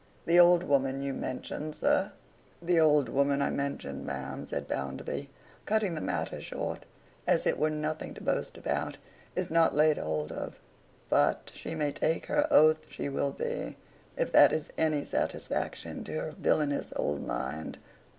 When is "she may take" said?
11.53-12.25